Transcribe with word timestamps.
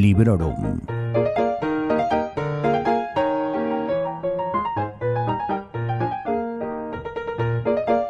Librorum. 0.00 0.80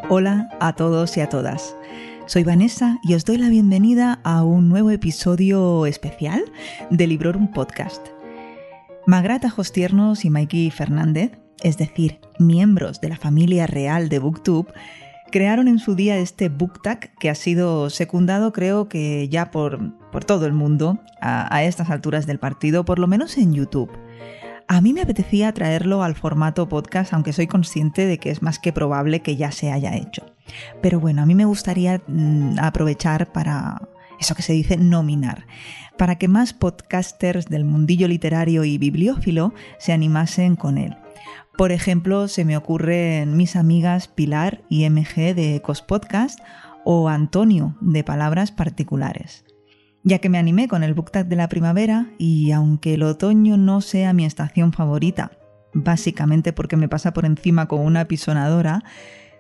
Hola 0.09 0.49
a 0.61 0.75
todos 0.77 1.17
y 1.17 1.21
a 1.21 1.29
todas. 1.29 1.75
Soy 2.27 2.45
Vanessa 2.45 3.01
y 3.03 3.15
os 3.15 3.25
doy 3.25 3.39
la 3.39 3.49
bienvenida 3.49 4.21
a 4.23 4.45
un 4.45 4.69
nuevo 4.69 4.93
episodio 4.93 5.85
especial 5.87 6.45
de 6.91 7.09
Librorum 7.09 7.51
Podcast. 7.51 8.07
Magrata 9.09 9.51
Jostiernos 9.51 10.25
y 10.25 10.31
Mikey 10.31 10.71
Fernández, 10.71 11.33
es 11.61 11.77
decir, 11.77 12.21
miembros 12.39 13.01
de 13.01 13.09
la 13.09 13.17
familia 13.17 13.67
real 13.67 14.09
de 14.09 14.21
Booktube, 14.21 14.73
crearon 15.31 15.69
en 15.69 15.79
su 15.79 15.95
día 15.95 16.19
este 16.19 16.49
BookTag 16.49 17.17
que 17.19 17.31
ha 17.31 17.35
sido 17.35 17.91
secundado 17.91 18.53
creo 18.53 18.89
que 18.89 19.29
ya 19.29 19.51
por, 19.51 19.95
por 20.11 20.25
todo 20.25 20.47
el 20.47 20.53
mundo 20.53 21.01
a, 21.21 21.63
estas 21.65 21.91
alturas 21.91 22.27
del 22.27 22.39
partido, 22.39 22.85
por 22.85 22.99
lo 22.99 23.07
menos 23.07 23.37
en 23.39 23.53
YouTube. 23.55 23.91
A 24.69 24.81
mí 24.81 24.93
me 24.93 25.03
apetecía 25.03 25.53
traerlo 25.53 26.03
al 26.03 26.15
formato 26.15 26.69
podcast, 26.69 27.13
aunque 27.13 27.33
soy 27.33 27.47
consciente 27.47 28.07
de 28.07 28.19
que 28.19 28.31
es 28.31 28.41
más 28.41 28.59
que 28.59 28.73
probable 28.73 29.21
que 29.21 29.37
ya 29.37 29.51
se 29.51 29.73
haya 29.73 29.97
hecho. 29.97 30.27
Pero 30.81 31.01
bueno, 31.01 31.23
a 31.23 31.27
mí 31.27 31.35
me 31.35 31.45
gustaría 31.45 32.01
mm, 32.07 32.59
aprovechar 32.61 33.33
para 33.33 33.81
eso 34.21 34.35
que 34.35 34.43
se 34.43 34.53
dice 34.53 34.77
nominar, 34.77 35.47
para 35.97 36.17
que 36.17 36.29
más 36.29 36.53
podcasters 36.53 37.47
del 37.47 37.65
mundillo 37.65 38.07
literario 38.07 38.65
y 38.65 38.79
bibliófilo 38.79 39.53
se 39.79 39.93
animasen 39.93 40.55
con 40.55 40.79
él. 40.79 40.97
Por 41.61 41.73
ejemplo, 41.73 42.27
se 42.27 42.47
me 42.47 42.57
ocurren 42.57 43.37
mis 43.37 43.55
amigas 43.55 44.09
Pilar 44.09 44.63
y 44.71 44.89
MG 44.89 45.35
de 45.35 45.57
Ecos 45.57 45.83
Podcast 45.83 46.41
o 46.87 47.11
Antonio 47.11 47.77
de 47.83 48.03
Palabras 48.03 48.51
Particulares. 48.51 49.45
Ya 50.03 50.21
que 50.21 50.31
me 50.31 50.39
animé 50.39 50.69
con 50.69 50.83
el 50.83 50.95
BookTag 50.95 51.27
de 51.27 51.37
la 51.37 51.51
primavera 51.51 52.13
y 52.17 52.53
aunque 52.53 52.95
el 52.95 53.03
otoño 53.03 53.59
no 53.59 53.83
sea 53.83 54.15
mi 54.15 54.25
estación 54.25 54.73
favorita, 54.73 55.33
básicamente 55.75 56.55
porque 56.55 56.79
me 56.79 56.89
pasa 56.89 57.13
por 57.13 57.27
encima 57.27 57.69
con 57.69 57.81
una 57.81 58.07
pisonadora, 58.07 58.83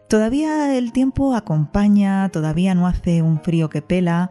todavía 0.07 0.77
el 0.77 0.93
tiempo 0.93 1.34
acompaña, 1.34 2.29
todavía 2.29 2.75
no 2.75 2.87
hace 2.87 3.23
un 3.23 3.41
frío 3.41 3.71
que 3.71 3.81
pela 3.81 4.31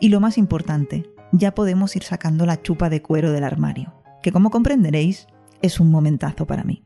y 0.00 0.08
lo 0.08 0.20
más 0.20 0.38
importante, 0.38 1.10
ya 1.32 1.54
podemos 1.54 1.94
ir 1.96 2.02
sacando 2.02 2.46
la 2.46 2.62
chupa 2.62 2.88
de 2.88 3.02
cuero 3.02 3.30
del 3.30 3.44
armario, 3.44 3.92
que 4.22 4.32
como 4.32 4.48
comprenderéis 4.48 5.26
es 5.60 5.80
un 5.80 5.90
momentazo 5.90 6.46
para 6.46 6.64
mí. 6.64 6.82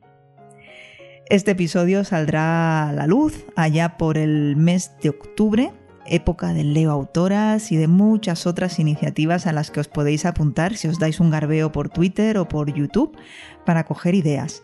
Este 1.30 1.52
episodio 1.52 2.04
saldrá 2.04 2.88
a 2.88 2.92
la 2.92 3.06
luz 3.06 3.46
allá 3.56 3.96
por 3.96 4.18
el 4.18 4.56
mes 4.56 4.92
de 5.02 5.08
octubre 5.08 5.72
época 6.06 6.52
del 6.52 6.74
Leo 6.74 6.90
Autoras 6.90 7.72
y 7.72 7.76
de 7.76 7.88
muchas 7.88 8.46
otras 8.46 8.78
iniciativas 8.78 9.46
a 9.46 9.52
las 9.52 9.70
que 9.70 9.80
os 9.80 9.88
podéis 9.88 10.26
apuntar 10.26 10.76
si 10.76 10.88
os 10.88 10.98
dais 10.98 11.20
un 11.20 11.30
garbeo 11.30 11.72
por 11.72 11.88
Twitter 11.88 12.38
o 12.38 12.46
por 12.46 12.72
YouTube 12.74 13.16
para 13.64 13.84
coger 13.84 14.14
ideas. 14.14 14.62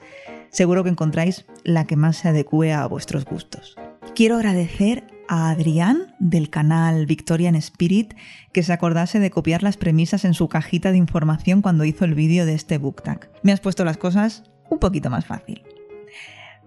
Seguro 0.51 0.85
que 0.85 0.91
encontráis 0.91 1.47
la 1.65 1.87
que 1.87 1.97
más 1.97 2.19
se 2.19 2.29
adecue 2.29 2.73
a 2.73 2.87
vuestros 2.87 3.25
gustos. 3.25 3.77
Quiero 4.15 4.37
agradecer 4.37 5.07
a 5.29 5.51
Adrián 5.51 6.15
del 6.19 6.51
canal 6.51 7.07
Victorian 7.07 7.55
Spirit 7.55 8.15
que 8.53 8.63
se 8.63 8.73
acordase 8.73 9.21
de 9.21 9.31
copiar 9.31 9.63
las 9.63 9.77
premisas 9.77 10.25
en 10.25 10.35
su 10.35 10.49
cajita 10.49 10.91
de 10.91 10.99
información 10.99 11.63
cuando 11.63 11.85
hizo 11.85 12.05
el 12.05 12.15
vídeo 12.15 12.47
de 12.47 12.55
este 12.55 12.79
book 12.79 13.03
tag. 13.03 13.31
Me 13.43 13.53
has 13.53 13.61
puesto 13.61 13.85
las 13.85 13.97
cosas 13.97 14.43
un 14.69 14.79
poquito 14.79 15.09
más 15.09 15.25
fácil. 15.25 15.63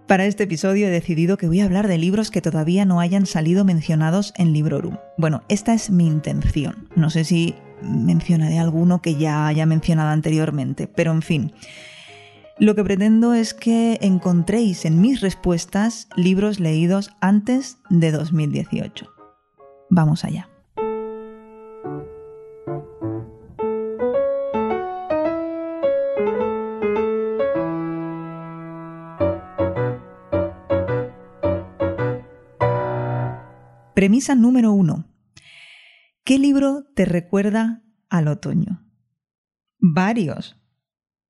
Para 0.06 0.26
este 0.26 0.44
episodio 0.44 0.86
he 0.86 0.90
decidido 0.90 1.38
que 1.38 1.48
voy 1.48 1.60
a 1.60 1.64
hablar 1.64 1.88
de 1.88 1.96
libros 1.96 2.30
que 2.30 2.42
todavía 2.42 2.84
no 2.84 3.00
hayan 3.00 3.24
salido 3.24 3.64
mencionados 3.64 4.34
en 4.36 4.52
Librorum. 4.52 4.98
Bueno, 5.16 5.42
esta 5.48 5.72
es 5.72 5.88
mi 5.88 6.06
intención. 6.06 6.90
No 6.94 7.08
sé 7.08 7.24
si 7.24 7.54
mencionaré 7.80 8.58
alguno 8.58 9.00
que 9.00 9.14
ya 9.14 9.46
haya 9.46 9.64
mencionado 9.64 10.10
anteriormente, 10.10 10.88
pero 10.88 11.10
en 11.12 11.22
fin. 11.22 11.52
Lo 12.58 12.74
que 12.74 12.84
pretendo 12.84 13.32
es 13.32 13.54
que 13.54 13.98
encontréis 14.02 14.84
en 14.84 15.00
mis 15.00 15.22
respuestas 15.22 16.08
libros 16.16 16.60
leídos 16.60 17.10
antes 17.20 17.78
de 17.88 18.12
2018. 18.12 19.06
Vamos 19.88 20.22
allá. 20.24 20.53
Premisa 33.94 34.34
número 34.34 34.72
uno. 34.72 35.06
¿Qué 36.24 36.40
libro 36.40 36.84
te 36.96 37.04
recuerda 37.04 37.84
al 38.10 38.26
otoño? 38.26 38.84
Varios. 39.78 40.56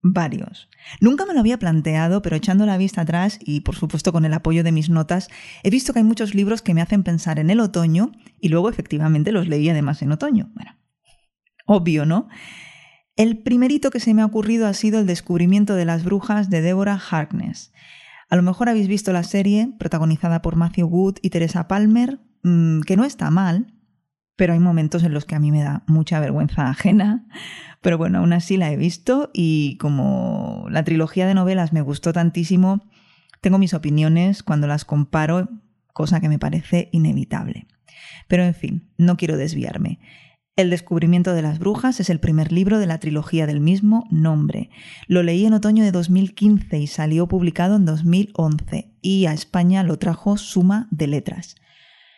Varios. 0.02 0.70
Nunca 1.00 1.26
me 1.26 1.34
lo 1.34 1.40
había 1.40 1.58
planteado, 1.58 2.22
pero 2.22 2.36
echando 2.36 2.64
la 2.64 2.78
vista 2.78 3.02
atrás 3.02 3.38
y 3.44 3.60
por 3.60 3.74
supuesto 3.74 4.12
con 4.12 4.24
el 4.24 4.32
apoyo 4.32 4.64
de 4.64 4.72
mis 4.72 4.88
notas, 4.88 5.28
he 5.62 5.68
visto 5.68 5.92
que 5.92 5.98
hay 5.98 6.04
muchos 6.04 6.34
libros 6.34 6.62
que 6.62 6.72
me 6.72 6.80
hacen 6.80 7.02
pensar 7.02 7.38
en 7.38 7.50
el 7.50 7.60
otoño 7.60 8.12
y 8.40 8.48
luego 8.48 8.70
efectivamente 8.70 9.30
los 9.30 9.46
leí 9.46 9.68
además 9.68 10.00
en 10.00 10.12
otoño. 10.12 10.50
Bueno, 10.54 10.72
obvio, 11.66 12.06
¿no? 12.06 12.28
El 13.16 13.42
primerito 13.42 13.90
que 13.90 14.00
se 14.00 14.14
me 14.14 14.22
ha 14.22 14.26
ocurrido 14.26 14.66
ha 14.66 14.74
sido 14.74 15.00
El 15.00 15.06
descubrimiento 15.06 15.74
de 15.74 15.84
las 15.84 16.02
brujas 16.02 16.48
de 16.48 16.62
Deborah 16.62 17.00
Harkness. 17.10 17.72
A 18.30 18.36
lo 18.36 18.42
mejor 18.42 18.70
habéis 18.70 18.88
visto 18.88 19.12
la 19.12 19.22
serie, 19.22 19.74
protagonizada 19.78 20.40
por 20.40 20.56
Matthew 20.56 20.86
Wood 20.86 21.18
y 21.20 21.28
Teresa 21.28 21.68
Palmer, 21.68 22.20
Mm, 22.44 22.82
que 22.82 22.96
no 22.96 23.04
está 23.04 23.30
mal, 23.30 23.74
pero 24.36 24.52
hay 24.52 24.60
momentos 24.60 25.02
en 25.02 25.14
los 25.14 25.24
que 25.24 25.34
a 25.34 25.40
mí 25.40 25.50
me 25.50 25.62
da 25.62 25.82
mucha 25.86 26.20
vergüenza 26.20 26.68
ajena. 26.68 27.26
Pero 27.80 27.98
bueno, 27.98 28.18
aún 28.18 28.32
así 28.32 28.56
la 28.56 28.70
he 28.70 28.76
visto 28.76 29.30
y 29.32 29.76
como 29.78 30.66
la 30.70 30.84
trilogía 30.84 31.26
de 31.26 31.34
novelas 31.34 31.72
me 31.72 31.82
gustó 31.82 32.12
tantísimo, 32.12 32.86
tengo 33.40 33.58
mis 33.58 33.74
opiniones 33.74 34.42
cuando 34.42 34.66
las 34.66 34.84
comparo, 34.84 35.48
cosa 35.92 36.20
que 36.20 36.28
me 36.28 36.38
parece 36.38 36.88
inevitable. 36.92 37.66
Pero 38.28 38.44
en 38.44 38.54
fin, 38.54 38.90
no 38.96 39.16
quiero 39.16 39.36
desviarme. 39.36 39.98
El 40.56 40.70
descubrimiento 40.70 41.34
de 41.34 41.42
las 41.42 41.58
brujas 41.58 41.98
es 41.98 42.10
el 42.10 42.20
primer 42.20 42.52
libro 42.52 42.78
de 42.78 42.86
la 42.86 42.98
trilogía 43.00 43.46
del 43.46 43.60
mismo 43.60 44.06
nombre. 44.10 44.70
Lo 45.08 45.22
leí 45.22 45.44
en 45.46 45.52
otoño 45.52 45.82
de 45.82 45.92
2015 45.92 46.78
y 46.78 46.86
salió 46.86 47.26
publicado 47.26 47.76
en 47.76 47.84
2011 47.84 48.94
y 49.02 49.26
a 49.26 49.32
España 49.32 49.82
lo 49.82 49.98
trajo 49.98 50.36
Suma 50.36 50.86
de 50.90 51.08
Letras. 51.08 51.56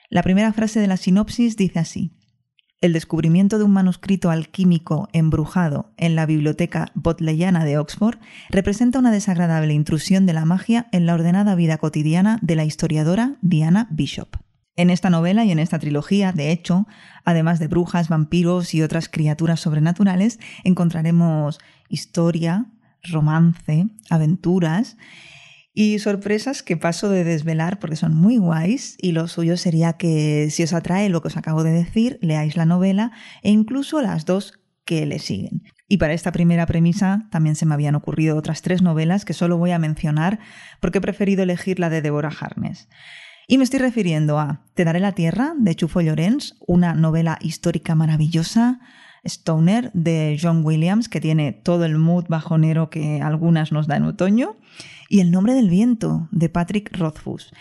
La 0.09 0.23
primera 0.23 0.53
frase 0.53 0.81
de 0.81 0.87
la 0.87 0.97
sinopsis 0.97 1.57
dice 1.57 1.79
así. 1.79 2.13
El 2.81 2.93
descubrimiento 2.93 3.59
de 3.59 3.65
un 3.65 3.73
manuscrito 3.73 4.31
alquímico 4.31 5.09
embrujado 5.13 5.95
en 5.97 6.15
la 6.15 6.27
biblioteca 6.27 6.93
botleyana 6.95 7.65
de 7.65 7.79
Oxford 7.79 8.19
representa 8.51 8.99
una 8.99 9.11
desagradable 9.11 9.73
intrusión 9.73 10.27
de 10.27 10.35
la 10.35 10.45
magia 10.45 10.89
en 10.93 11.07
la 11.07 11.15
ordenada 11.15 11.55
vida 11.55 11.79
cotidiana 11.79 12.39
de 12.43 12.55
la 12.55 12.65
historiadora 12.65 13.37
Diana 13.41 13.89
Bishop. 13.91 14.37
En 14.77 14.91
esta 14.91 15.09
novela 15.09 15.45
y 15.47 15.53
en 15.53 15.59
esta 15.59 15.79
trilogía, 15.79 16.33
de 16.33 16.53
hecho, 16.53 16.87
además 17.25 17.59
de 17.59 17.67
brujas, 17.67 18.11
vampiros 18.11 18.75
y 18.75 18.83
otras 18.83 19.09
criaturas 19.09 19.61
sobrenaturales, 19.61 20.39
encontraremos 20.65 21.59
historia, 21.89 22.67
romance, 23.03 23.87
aventuras 24.11 24.99
y 25.79 25.99
sorpresas 25.99 26.63
que 26.63 26.79
paso 26.79 27.11
de 27.11 27.23
desvelar 27.23 27.79
porque 27.79 27.97
son 27.97 28.15
muy 28.15 28.39
guays 28.39 28.97
y 28.99 29.13
lo 29.13 29.29
suyo 29.29 29.59
sería 29.59 29.93
que 29.93 30.49
si 30.51 30.63
os 30.63 30.73
atrae 30.73 31.11
lo 31.11 31.21
que 31.21 31.29
os 31.29 31.37
acabo 31.37 31.63
de 31.63 31.71
decir, 31.71 32.19
leáis 32.23 32.57
la 32.57 32.65
novela 32.65 33.13
e 33.43 33.51
incluso 33.51 34.01
las 34.01 34.25
dos 34.25 34.59
que 34.87 35.05
le 35.05 35.19
siguen. 35.19 35.65
Y 35.87 35.99
para 35.99 36.15
esta 36.15 36.33
primera 36.33 36.65
premisa 36.65 37.29
también 37.31 37.57
se 37.57 37.67
me 37.67 37.75
habían 37.75 37.95
ocurrido 37.95 38.39
otras 38.39 38.63
tres 38.63 38.81
novelas 38.81 39.27
que 39.27 39.35
solo 39.35 39.59
voy 39.59 39.73
a 39.73 39.79
mencionar 39.79 40.39
porque 40.81 40.97
he 40.97 41.03
preferido 41.03 41.43
elegir 41.43 41.79
la 41.79 41.91
de 41.91 42.01
Deborah 42.01 42.33
Harness. 42.41 42.89
Y 43.47 43.59
me 43.59 43.65
estoy 43.65 43.81
refiriendo 43.81 44.39
a 44.39 44.65
Te 44.73 44.87
daré 44.87 44.99
la 44.99 45.13
tierra 45.13 45.53
de 45.59 45.75
Chufo 45.75 46.01
Llorens, 46.01 46.57
una 46.67 46.95
novela 46.95 47.37
histórica 47.43 47.95
maravillosa, 47.95 48.81
Stoner 49.27 49.91
de 49.93 50.39
John 50.41 50.65
Williams, 50.65 51.09
que 51.09 51.21
tiene 51.21 51.53
todo 51.53 51.85
el 51.85 51.99
mood 51.99 52.25
bajonero 52.29 52.91
que 52.91 53.21
algunas 53.21 53.73
nos 53.73 53.87
da 53.87 53.97
en 53.97 54.05
otoño, 54.05 54.57
y 55.09 55.21
El 55.21 55.31
nombre 55.31 55.55
del 55.55 55.71
viento 55.71 56.29
de 56.33 56.49
Patrick 56.49 56.97
Rothfuss, 56.97 57.53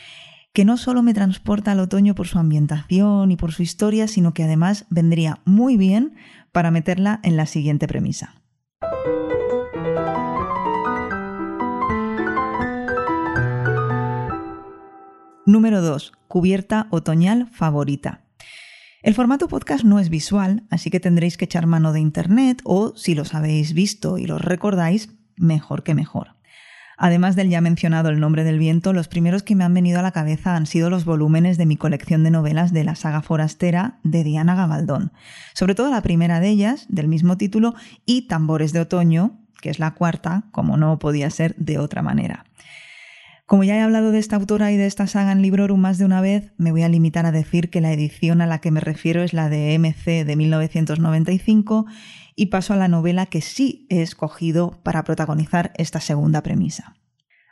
que 0.54 0.66
no 0.66 0.78
solo 0.78 1.04
me 1.04 1.14
transporta 1.14 1.74
al 1.74 1.80
otoño 1.80 2.16
por 2.16 2.28
su 2.28 2.40
ambientación 2.40 3.32
y 3.32 3.36
por 3.36 3.52
su 3.52 3.62
historia, 3.62 4.08
sino 4.08 4.34
que 4.34 4.44
además 4.44 4.86
vendría 4.90 5.40
muy 5.46 5.78
bien 5.78 6.16
para 6.52 6.72
meterla 6.72 7.20
en 7.24 7.38
la 7.38 7.46
siguiente 7.46 7.88
premisa. 7.88 8.36
Número 15.46 15.82
2. 15.82 16.14
Cubierta 16.28 16.88
otoñal 16.90 17.48
favorita. 17.52 18.25
El 19.06 19.14
formato 19.14 19.48
podcast 19.48 19.84
no 19.84 20.00
es 20.00 20.10
visual, 20.10 20.64
así 20.72 20.90
que 20.90 21.00
tendréis 21.00 21.38
que 21.38 21.46
echar 21.46 21.68
mano 21.68 21.94
de 21.94 22.00
internet 22.00 22.60
o, 22.64 22.96
si 22.96 23.14
los 23.14 23.36
habéis 23.36 23.74
visto 23.76 24.18
y 24.18 24.26
los 24.26 24.42
recordáis, 24.42 25.12
mejor 25.36 25.84
que 25.84 25.94
mejor. 25.94 26.30
Además 26.98 27.36
del 27.36 27.52
ya 27.52 27.62
mencionado 27.62 28.10
El 28.10 28.20
nombre 28.20 28.44
del 28.44 28.58
viento, 28.58 28.94
los 28.94 29.08
primeros 29.08 29.44
que 29.44 29.54
me 29.54 29.64
han 29.64 29.76
venido 29.76 30.00
a 30.00 30.02
la 30.02 30.12
cabeza 30.12 30.56
han 30.56 30.66
sido 30.66 30.90
los 30.90 31.06
volúmenes 31.06 31.60
de 31.60 31.68
mi 31.68 31.78
colección 31.78 32.24
de 32.24 32.32
novelas 32.32 32.74
de 32.74 32.84
la 32.84 32.96
saga 32.96 33.22
forastera 33.22 34.00
de 34.02 34.24
Diana 34.24 34.56
Gabaldón, 34.56 35.12
sobre 35.54 35.76
todo 35.76 35.92
la 35.92 36.02
primera 36.02 36.40
de 36.40 36.50
ellas, 36.50 36.88
del 36.90 37.08
mismo 37.08 37.38
título, 37.38 37.76
y 38.08 38.24
Tambores 38.24 38.74
de 38.74 38.80
Otoño, 38.80 39.38
que 39.62 39.70
es 39.70 39.78
la 39.78 39.92
cuarta, 39.92 40.46
como 40.50 40.78
no 40.78 40.98
podía 40.98 41.30
ser 41.30 41.54
de 41.58 41.78
otra 41.78 42.02
manera. 42.02 42.46
Como 43.46 43.64
ya 43.64 43.76
he 43.76 43.82
hablado 43.82 44.12
de 44.12 44.18
esta 44.18 44.38
autora 44.38 44.72
y 44.72 44.78
de 44.78 44.88
esta 44.88 45.06
saga 45.06 45.32
en 45.32 45.44
Librorum 45.44 45.80
más 45.80 46.00
de 46.00 46.06
una 46.06 46.20
vez, 46.20 46.54
me 46.58 46.72
voy 46.72 46.82
a 46.82 46.90
limitar 46.90 47.28
a 47.28 47.32
decir 47.32 47.70
que 47.70 47.80
la 47.80 47.94
edición 47.94 48.42
a 48.42 48.48
la 48.48 48.60
que 48.60 48.72
me 48.72 48.80
refiero 48.80 49.22
es 49.22 49.34
la 49.34 49.50
de 49.50 49.78
MC 49.78 50.26
de 50.26 50.36
1995 50.36 51.86
y 52.36 52.48
paso 52.48 52.74
a 52.74 52.78
la 52.78 52.88
novela 52.88 53.28
que 53.28 53.42
sí 53.42 53.86
he 53.92 54.02
escogido 54.02 54.82
para 54.84 55.04
protagonizar 55.04 55.74
esta 55.78 56.00
segunda 56.00 56.42
premisa. 56.42 56.96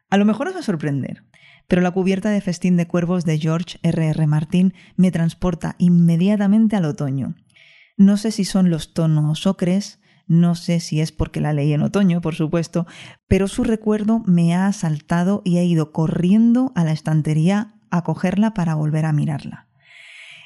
A 0.10 0.18
lo 0.18 0.25
mejor 0.25 0.48
os 0.48 0.56
va 0.56 0.62
a 0.62 0.63
sorprender, 0.63 1.25
pero 1.68 1.84
la 1.84 1.92
cubierta 1.92 2.31
de 2.31 2.42
Festín 2.42 2.75
de 2.75 2.88
Cuervos 2.88 3.24
de 3.24 3.38
George 3.38 3.78
R. 3.84 4.07
R. 4.07 4.28
Martin 4.28 4.74
me 4.96 5.12
transporta 5.12 5.75
inmediatamente 5.78 6.75
al 6.75 6.86
otoño. 6.86 7.36
No 7.98 8.18
sé 8.18 8.31
si 8.31 8.46
son 8.46 8.72
los 8.72 8.96
tonos 8.96 9.46
ocres, 9.46 10.00
no 10.28 10.56
sé 10.56 10.80
si 10.80 11.02
es 11.02 11.12
porque 11.12 11.42
la 11.42 11.54
leí 11.54 11.74
en 11.74 11.81
otoño, 11.81 12.22
por 12.22 12.36
supuesto, 12.36 12.88
pero 13.28 13.48
su 13.48 13.64
recuerdo 13.64 14.24
me 14.25 14.56
ha 14.56 14.68
asaltado 14.68 15.42
y 15.44 15.58
he 15.58 15.66
ido 15.66 15.92
corriendo 15.92 16.72
a 16.75 16.84
la 16.84 16.92
estantería 16.92 17.75
a 17.90 18.04
cogerla 18.04 18.54
para 18.54 18.75
volver 18.75 19.06
a 19.06 19.14
mirarla. 19.14 19.68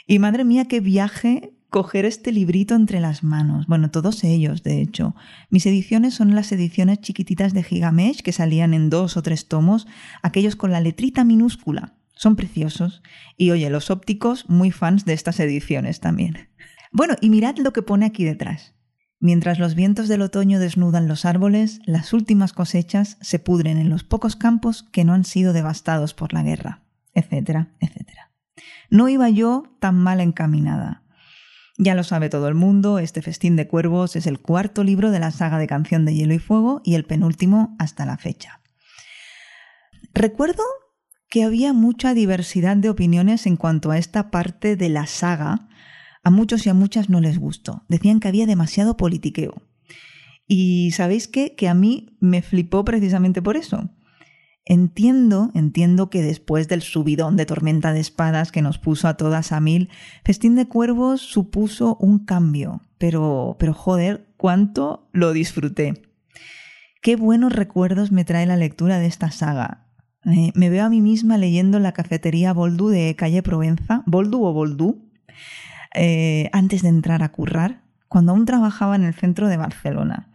Y 0.07 0.19
madre 0.19 0.45
mía, 0.45 0.65
qué 0.65 0.79
viaje 0.79 1.53
coger 1.69 2.05
este 2.05 2.31
librito 2.31 2.75
entre 2.75 2.99
las 2.99 3.23
manos. 3.23 3.67
Bueno, 3.67 3.91
todos 3.91 4.23
ellos, 4.23 4.63
de 4.63 4.81
hecho. 4.81 5.15
Mis 5.49 5.65
ediciones 5.65 6.13
son 6.13 6.33
las 6.33 6.51
ediciones 6.51 7.01
chiquititas 7.01 7.53
de 7.53 7.63
Gigamesh 7.63 8.21
que 8.21 8.31
salían 8.31 8.73
en 8.73 8.89
dos 8.89 9.17
o 9.17 9.21
tres 9.21 9.47
tomos, 9.47 9.85
aquellos 10.23 10.55
con 10.55 10.71
la 10.71 10.81
letrita 10.81 11.23
minúscula. 11.23 11.93
Son 12.15 12.35
preciosos. 12.35 13.03
Y 13.35 13.51
oye, 13.51 13.69
los 13.69 13.91
ópticos, 13.91 14.49
muy 14.49 14.71
fans 14.71 15.05
de 15.05 15.13
estas 15.13 15.39
ediciones 15.39 15.99
también. 15.99 16.49
Bueno, 16.91 17.15
y 17.21 17.29
mirad 17.29 17.57
lo 17.57 17.73
que 17.73 17.81
pone 17.81 18.05
aquí 18.05 18.23
detrás. 18.23 18.76
Mientras 19.19 19.57
los 19.57 19.73
vientos 19.73 20.07
del 20.07 20.21
otoño 20.21 20.59
desnudan 20.59 21.07
los 21.07 21.25
árboles, 21.25 21.79
las 21.85 22.13
últimas 22.13 22.53
cosechas 22.53 23.17
se 23.21 23.39
pudren 23.39 23.77
en 23.77 23.89
los 23.89 24.03
pocos 24.03 24.35
campos 24.35 24.83
que 24.83 25.03
no 25.03 25.13
han 25.13 25.25
sido 25.25 25.53
devastados 25.53 26.13
por 26.13 26.33
la 26.33 26.43
guerra, 26.43 26.83
etcétera, 27.13 27.69
etcétera. 27.79 28.31
No 28.89 29.09
iba 29.09 29.29
yo 29.29 29.63
tan 29.79 29.95
mal 29.95 30.21
encaminada. 30.21 31.03
Ya 31.79 31.95
lo 31.95 32.03
sabe 32.03 32.29
todo 32.29 32.47
el 32.47 32.55
mundo, 32.55 32.99
este 32.99 33.21
Festín 33.21 33.55
de 33.55 33.67
Cuervos 33.67 34.15
es 34.15 34.27
el 34.27 34.39
cuarto 34.39 34.83
libro 34.83 35.11
de 35.11 35.19
la 35.19 35.31
saga 35.31 35.57
de 35.57 35.67
Canción 35.67 36.05
de 36.05 36.13
Hielo 36.13 36.33
y 36.33 36.39
Fuego 36.39 36.81
y 36.83 36.95
el 36.95 37.05
penúltimo 37.05 37.75
hasta 37.79 38.05
la 38.05 38.17
fecha. 38.17 38.61
Recuerdo 40.13 40.63
que 41.29 41.43
había 41.43 41.73
mucha 41.73 42.13
diversidad 42.13 42.77
de 42.77 42.89
opiniones 42.89 43.45
en 43.45 43.57
cuanto 43.57 43.91
a 43.91 43.97
esta 43.97 44.31
parte 44.31 44.75
de 44.75 44.89
la 44.89 45.05
saga, 45.05 45.66
a 46.27 46.29
muchos 46.29 46.65
y 46.65 46.69
a 46.69 46.73
muchas 46.73 47.09
no 47.09 47.21
les 47.21 47.39
gustó. 47.39 47.85
Decían 47.87 48.19
que 48.19 48.27
había 48.27 48.45
demasiado 48.45 48.97
politiqueo. 48.97 49.61
Y 50.45 50.91
sabéis 50.91 51.29
qué? 51.29 51.55
Que 51.55 51.69
a 51.69 51.73
mí 51.73 52.17
me 52.19 52.41
flipó 52.41 52.83
precisamente 52.83 53.41
por 53.41 53.55
eso. 53.55 53.89
Entiendo, 54.65 55.51
entiendo 55.53 56.09
que 56.09 56.21
después 56.21 56.67
del 56.67 56.81
subidón 56.81 57.37
de 57.37 57.45
tormenta 57.45 57.93
de 57.93 58.01
espadas 58.01 58.51
que 58.51 58.61
nos 58.61 58.77
puso 58.77 59.07
a 59.07 59.13
todas 59.13 59.53
a 59.53 59.61
mil, 59.61 59.87
Festín 60.25 60.55
de 60.55 60.67
Cuervos 60.67 61.21
supuso 61.21 61.95
un 62.01 62.25
cambio, 62.25 62.81
pero, 62.97 63.55
pero 63.57 63.73
joder, 63.73 64.27
cuánto 64.35 65.07
lo 65.13 65.31
disfruté. 65.31 65.93
Qué 67.01 67.15
buenos 67.15 67.53
recuerdos 67.53 68.11
me 68.11 68.25
trae 68.25 68.45
la 68.45 68.57
lectura 68.57 68.99
de 68.99 69.05
esta 69.05 69.31
saga. 69.31 69.87
Eh, 70.25 70.51
me 70.55 70.69
veo 70.69 70.83
a 70.83 70.89
mí 70.89 70.99
misma 70.99 71.37
leyendo 71.37 71.79
la 71.79 71.93
cafetería 71.93 72.51
Boldu 72.51 72.89
de 72.89 73.15
calle 73.15 73.41
Provenza, 73.41 74.03
Boldu 74.05 74.43
o 74.43 74.51
Boldú, 74.51 75.07
eh, 75.93 76.49
antes 76.53 76.81
de 76.81 76.89
entrar 76.89 77.23
a 77.23 77.31
currar, 77.31 77.83
cuando 78.07 78.31
aún 78.31 78.45
trabajaba 78.45 78.95
en 78.95 79.03
el 79.03 79.13
centro 79.13 79.47
de 79.47 79.57
Barcelona. 79.57 80.29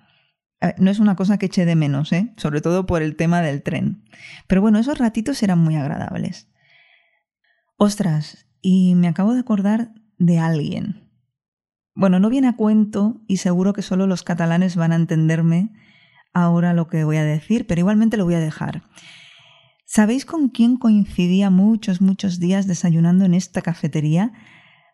Eh, 0.61 0.75
no 0.79 0.91
es 0.91 0.99
una 0.99 1.17
cosa 1.17 1.39
que 1.39 1.47
eche 1.47 1.65
de 1.65 1.77
menos, 1.77 2.13
¿eh? 2.13 2.33
sobre 2.37 2.61
todo 2.61 2.87
por 2.87 3.03
el 3.03 3.17
tema 3.17 3.41
del 3.43 3.63
tren. 3.63 4.05
Pero 4.47 4.61
bueno, 4.61 4.79
esos 4.79 4.99
ratitos 4.99 5.43
eran 5.43 5.59
muy 5.59 5.77
agradables. 5.77 6.49
Ostras, 7.77 8.47
y 8.61 8.95
me 8.95 9.09
acabo 9.09 9.35
de 9.35 9.41
acordar 9.41 9.93
de 10.19 10.39
alguien. 10.39 11.11
Bueno, 11.95 12.21
no 12.21 12.31
viene 12.31 12.49
a 12.49 12.57
cuento 12.57 13.21
y 13.27 13.39
seguro 13.39 13.73
que 13.73 13.83
solo 13.83 14.07
los 14.07 14.23
catalanes 14.23 14.77
van 14.77 14.93
a 14.93 14.97
entenderme 14.97 15.73
ahora 16.33 16.73
lo 16.73 16.89
que 16.89 17.05
voy 17.05 17.17
a 17.17 17.25
decir, 17.25 17.67
pero 17.67 17.81
igualmente 17.81 18.17
lo 18.17 18.25
voy 18.25 18.35
a 18.35 18.41
dejar. 18.41 18.85
¿Sabéis 19.85 20.25
con 20.25 20.49
quién 20.49 20.79
coincidía 20.79 21.51
muchos, 21.51 22.01
muchos 22.01 22.39
días 22.39 22.67
desayunando 22.67 23.27
en 23.27 23.35
esta 23.35 23.61
cafetería? 23.61 24.33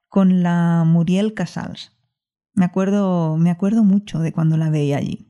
Con 0.09 0.43
la 0.43 0.85
Muriel 0.87 1.35
Casals. 1.35 1.97
Me 2.55 2.65
acuerdo, 2.65 3.37
me 3.37 3.51
acuerdo 3.51 3.85
mucho 3.85 4.19
de 4.19 4.33
cuando 4.33 4.57
la 4.57 4.71
veía 4.71 4.97
allí. 4.97 5.29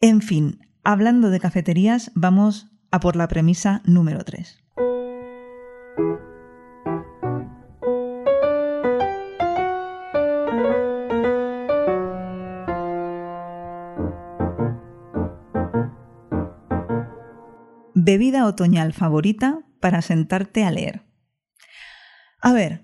En 0.00 0.20
fin, 0.20 0.60
hablando 0.82 1.30
de 1.30 1.40
cafeterías, 1.40 2.10
vamos 2.14 2.68
a 2.90 3.00
por 3.00 3.16
la 3.16 3.28
premisa 3.28 3.80
número 3.86 4.24
3. 4.24 4.64
Bebida 17.94 18.44
otoñal 18.44 18.92
favorita 18.92 19.60
para 19.80 20.02
sentarte 20.02 20.64
a 20.64 20.70
leer. 20.70 21.06
A 22.42 22.52
ver, 22.52 22.83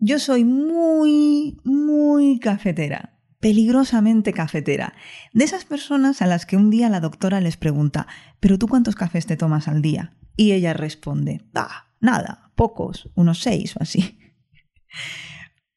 yo 0.00 0.18
soy 0.18 0.44
muy, 0.44 1.60
muy 1.62 2.38
cafetera, 2.38 3.18
peligrosamente 3.38 4.32
cafetera. 4.32 4.94
De 5.32 5.44
esas 5.44 5.64
personas 5.64 6.22
a 6.22 6.26
las 6.26 6.46
que 6.46 6.56
un 6.56 6.70
día 6.70 6.88
la 6.88 7.00
doctora 7.00 7.40
les 7.40 7.56
pregunta, 7.56 8.06
¿pero 8.40 8.58
tú 8.58 8.66
cuántos 8.66 8.96
cafés 8.96 9.26
te 9.26 9.36
tomas 9.36 9.68
al 9.68 9.82
día? 9.82 10.16
Y 10.36 10.52
ella 10.52 10.72
responde, 10.72 11.42
ah, 11.54 11.92
nada, 12.00 12.50
pocos, 12.56 13.10
unos 13.14 13.40
seis 13.40 13.76
o 13.76 13.82
así. 13.82 14.18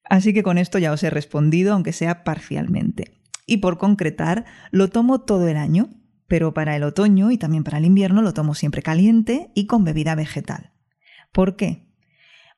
Así 0.09 0.33
que 0.33 0.43
con 0.43 0.57
esto 0.57 0.79
ya 0.79 0.91
os 0.91 1.01
he 1.03 1.09
respondido, 1.09 1.73
aunque 1.73 1.93
sea 1.93 2.23
parcialmente. 2.23 3.13
Y 3.45 3.57
por 3.57 3.77
concretar, 3.77 4.45
lo 4.69 4.89
tomo 4.89 5.21
todo 5.21 5.47
el 5.47 5.57
año, 5.57 5.89
pero 6.27 6.53
para 6.53 6.75
el 6.75 6.83
otoño 6.83 7.31
y 7.31 7.37
también 7.37 7.63
para 7.63 7.77
el 7.77 7.85
invierno 7.85 8.21
lo 8.21 8.33
tomo 8.33 8.53
siempre 8.53 8.81
caliente 8.81 9.49
y 9.55 9.65
con 9.65 9.83
bebida 9.83 10.13
vegetal. 10.13 10.73
¿Por 11.31 11.55
qué? 11.55 11.87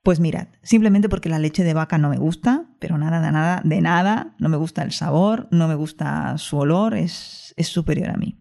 Pues 0.06 0.20
mirad, 0.20 0.50
simplemente 0.62 1.10
porque 1.10 1.30
la 1.30 1.40
leche 1.40 1.64
de 1.64 1.74
vaca 1.74 1.98
no 1.98 2.10
me 2.10 2.20
gusta, 2.20 2.66
pero 2.78 3.00
nada, 3.00 3.20
de 3.22 3.32
nada, 3.32 3.62
de 3.64 3.82
nada, 3.82 4.36
no 4.38 4.50
me 4.50 4.58
gusta 4.58 4.84
el 4.84 4.92
sabor, 4.92 5.48
no 5.50 5.68
me 5.68 5.74
gusta 5.74 6.38
su 6.38 6.58
olor, 6.60 6.94
es, 6.94 7.56
es 7.58 7.70
superior 7.70 8.12
a 8.12 8.16
mí. 8.16 8.38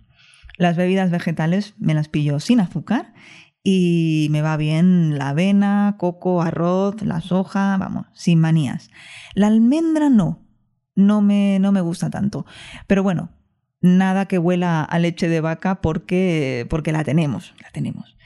Las 0.59 0.77
bebidas 0.77 1.11
vegetales 1.11 1.73
me 1.79 1.95
las 1.95 2.11
pillo 2.11 2.39
sin 2.39 2.61
azúcar 2.61 3.15
y 3.63 4.29
me 4.31 4.43
va 4.43 4.59
bien 4.59 5.17
la 5.17 5.31
avena, 5.31 5.97
coco, 5.97 6.43
arroz, 6.43 7.01
la 7.01 7.23
soja, 7.23 7.79
vamos, 7.79 8.09
sin 8.13 8.41
manías. 8.41 8.91
La 9.35 9.47
almendra 9.47 10.11
no, 10.11 10.47
no 10.95 11.23
me, 11.23 11.59
no 11.61 11.73
me 11.73 11.81
gusta 11.81 12.11
tanto. 12.11 12.45
Pero 12.87 13.03
bueno, 13.03 13.31
nada 13.81 14.27
que 14.27 14.37
huela 14.39 14.83
a 14.85 14.99
leche 14.99 15.31
de 15.31 15.41
vaca 15.41 15.81
porque, 15.81 16.67
porque 16.69 16.93
la 16.93 17.05
tenemos, 17.05 17.55
la 17.63 17.71
tenemos. 17.71 18.19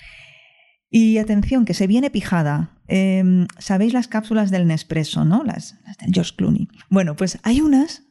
Y 0.91 1.19
atención, 1.19 1.65
que 1.65 1.75
se 1.75 1.87
viene 1.87 2.11
pijada. 2.11 2.75
Em, 2.89 3.47
Sabéis 3.59 3.93
las 3.93 4.09
cápsulas 4.09 4.51
del 4.51 4.67
Nespresso, 4.67 5.25
¿no? 5.25 5.45
Las, 5.45 5.77
del 6.01 6.13
George 6.13 6.33
Clooney. 6.37 6.69
Bueno, 6.89 7.15
pues 7.15 7.39
hay 7.43 7.61
unas 7.61 8.03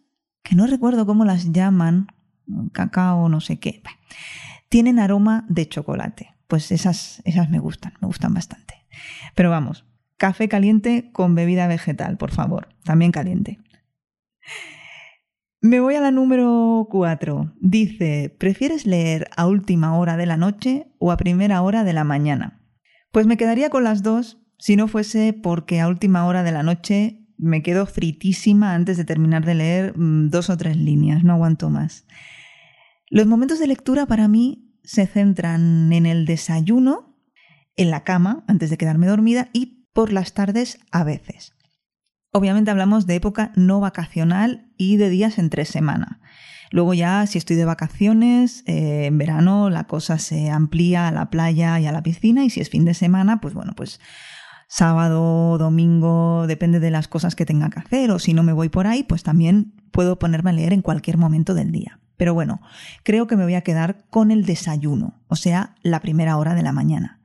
que 0.44 0.56
no 0.56 0.68
recuerdo 0.68 1.06
cómo 1.06 1.26
las 1.26 1.52
llaman, 1.52 2.08
cacao, 2.72 3.28
no 3.28 3.42
sé 3.42 3.60
qué. 3.60 3.82
Tienen 4.70 5.00
aroma 5.00 5.46
de 5.50 5.68
chocolate. 5.68 6.36
Pues 6.48 6.72
esas, 6.72 7.22
esas 7.26 7.50
me 7.50 7.60
gustan, 7.60 7.94
me 8.00 8.08
gustan 8.08 8.34
bastante. 8.34 8.86
Pero 9.36 9.50
vamos, 9.50 9.86
café 10.16 10.48
caliente 10.48 11.10
con 11.12 11.36
bebida 11.36 11.68
vegetal, 11.68 12.18
por 12.18 12.32
favor, 12.32 12.70
también 12.84 13.12
caliente. 13.12 13.60
Me 15.60 15.80
voy 15.80 15.96
a 15.96 16.02
la 16.02 16.12
número 16.12 16.88
4. 16.90 17.56
Dice, 17.60 18.34
¿prefieres 18.38 18.86
leer 18.86 19.28
a 19.36 19.48
última 19.48 19.98
hora 19.98 20.16
de 20.16 20.28
la 20.28 20.38
noche 20.38 20.88
o 21.00 21.12
a 21.12 21.18
primera 21.18 21.62
hora 21.62 21.84
de 21.84 21.94
la 21.94 22.04
mañana? 22.04 22.62
Pues 23.12 23.26
me 23.26 23.38
quedaría 23.38 23.70
con 23.70 23.84
las 23.84 24.04
dos 24.04 24.38
si 24.58 24.76
no 24.76 24.88
fuese 24.88 25.34
porque 25.34 25.80
a 25.80 25.88
última 25.88 26.26
hora 26.26 26.44
de 26.44 26.52
la 26.52 26.64
noche 26.64 27.28
me 27.38 27.62
quedo 27.62 27.86
fritísima 27.86 28.74
antes 28.74 28.98
de 28.98 29.06
terminar 29.06 29.46
de 29.46 29.56
leer 29.56 29.98
mm, 29.98 30.30
dos 30.30 30.50
o 30.50 30.58
tres 30.58 30.76
líneas, 30.76 31.24
no 31.24 31.34
aguanto 31.34 31.70
más. 31.70 32.06
Los 33.10 33.28
momentos 33.28 33.60
de 33.60 33.68
lectura 33.68 34.06
para 34.06 34.28
mí 34.28 34.74
se 34.84 35.06
centran 35.06 35.92
en 35.94 36.06
el 36.06 36.26
desayuno, 36.26 37.16
en 37.76 37.92
la 37.92 38.04
cama, 38.04 38.44
antes 38.48 38.70
de 38.70 38.78
quedarme 38.78 39.08
dormida, 39.08 39.50
y 39.54 39.88
por 39.94 40.12
las 40.12 40.34
tardes 40.34 40.80
a 40.92 41.04
veces. 41.04 41.54
Obviamente 42.32 42.72
hablamos 42.72 43.08
de 43.08 43.16
época 43.16 43.52
no 43.56 43.80
vacacional 43.80 44.72
y 44.78 44.98
de 44.98 45.10
días 45.10 45.38
entre 45.38 45.66
semana. 45.66 46.20
Luego 46.72 46.94
ya, 46.94 47.26
si 47.28 47.38
estoy 47.38 47.56
de 47.56 47.66
vacaciones, 47.66 48.64
eh, 48.68 49.06
en 49.06 49.18
verano 49.18 49.70
la 49.70 49.86
cosa 49.86 50.20
se 50.20 50.50
amplía 50.50 51.08
a 51.08 51.12
la 51.12 51.30
playa 51.30 51.80
y 51.80 51.86
a 51.86 51.92
la 51.92 52.04
piscina 52.04 52.44
y 52.44 52.50
si 52.50 52.60
es 52.60 52.70
fin 52.70 52.84
de 52.84 52.94
semana, 52.94 53.40
pues 53.40 53.54
bueno, 53.54 53.74
pues 53.76 54.00
sábado, 54.68 55.58
domingo, 55.58 56.46
depende 56.48 56.80
de 56.80 56.92
las 56.92 57.08
cosas 57.08 57.36
que 57.36 57.46
tenga 57.46 57.70
que 57.70 57.80
hacer 57.80 58.12
o 58.12 58.20
si 58.20 58.34
no 58.34 58.44
me 58.44 58.54
voy 58.54 58.70
por 58.70 58.88
ahí, 58.88 59.04
pues 59.04 59.24
también 59.24 59.74
puedo 59.92 60.20
ponerme 60.20 60.50
a 60.52 60.54
leer 60.54 60.74
en 60.74 60.82
cualquier 60.82 61.18
momento 61.18 61.54
del 61.54 61.72
día. 61.72 62.00
Pero 62.18 62.34
bueno, 62.34 62.62
creo 63.04 63.28
que 63.28 63.36
me 63.36 63.44
voy 63.44 63.56
a 63.56 63.62
quedar 63.62 64.06
con 64.10 64.32
el 64.32 64.46
desayuno, 64.46 65.22
o 65.28 65.36
sea, 65.36 65.76
la 65.84 66.00
primera 66.02 66.38
hora 66.38 66.56
de 66.56 66.64
la 66.64 66.74
mañana. 66.74 67.22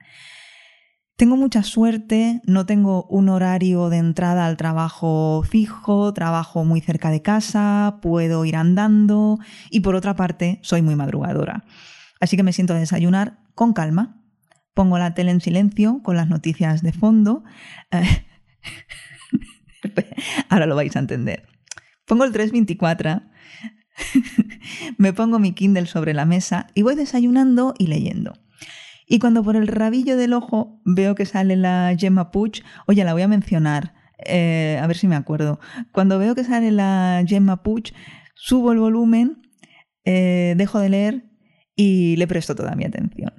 Tengo 1.16 1.36
mucha 1.36 1.62
suerte, 1.62 2.40
no 2.46 2.66
tengo 2.66 3.04
un 3.04 3.28
horario 3.28 3.90
de 3.90 3.98
entrada 3.98 4.46
al 4.46 4.56
trabajo 4.56 5.42
fijo, 5.48 6.12
trabajo 6.12 6.64
muy 6.64 6.80
cerca 6.80 7.10
de 7.10 7.22
casa, 7.22 7.98
puedo 8.02 8.44
ir 8.44 8.56
andando 8.56 9.38
y 9.70 9.80
por 9.80 9.94
otra 9.94 10.16
parte 10.16 10.58
soy 10.62 10.82
muy 10.82 10.96
madrugadora. 10.96 11.64
Así 12.20 12.36
que 12.36 12.42
me 12.42 12.52
siento 12.52 12.74
a 12.74 12.78
desayunar 12.78 13.38
con 13.54 13.72
calma. 13.72 14.21
Pongo 14.74 14.98
la 14.98 15.14
tele 15.14 15.30
en 15.30 15.40
silencio 15.40 16.00
con 16.02 16.16
las 16.16 16.28
noticias 16.28 16.82
de 16.82 16.92
fondo. 16.92 17.44
Ahora 20.48 20.66
lo 20.66 20.76
vais 20.76 20.94
a 20.96 21.00
entender. 21.00 21.46
Pongo 22.06 22.24
el 22.24 22.32
324, 22.32 23.22
me 24.98 25.12
pongo 25.12 25.38
mi 25.38 25.52
Kindle 25.52 25.86
sobre 25.86 26.14
la 26.14 26.24
mesa 26.24 26.66
y 26.74 26.82
voy 26.82 26.94
desayunando 26.94 27.74
y 27.78 27.86
leyendo. 27.86 28.34
Y 29.06 29.18
cuando 29.18 29.42
por 29.42 29.56
el 29.56 29.66
rabillo 29.66 30.16
del 30.16 30.32
ojo 30.32 30.80
veo 30.84 31.14
que 31.14 31.26
sale 31.26 31.56
la 31.56 31.94
Gemma 31.96 32.30
Puch, 32.30 32.62
oye, 32.86 33.04
la 33.04 33.12
voy 33.12 33.22
a 33.22 33.28
mencionar, 33.28 33.94
eh, 34.24 34.78
a 34.80 34.86
ver 34.86 34.96
si 34.96 35.06
me 35.06 35.16
acuerdo. 35.16 35.60
Cuando 35.92 36.18
veo 36.18 36.34
que 36.34 36.44
sale 36.44 36.70
la 36.70 37.22
Gemma 37.26 37.62
Puch, 37.62 37.92
subo 38.34 38.72
el 38.72 38.78
volumen, 38.78 39.42
eh, 40.04 40.54
dejo 40.56 40.78
de 40.78 40.88
leer 40.88 41.24
y 41.76 42.16
le 42.16 42.26
presto 42.26 42.54
toda 42.54 42.74
mi 42.74 42.84
atención. 42.84 43.32